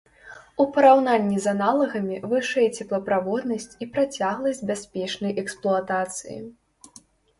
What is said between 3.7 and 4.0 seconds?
і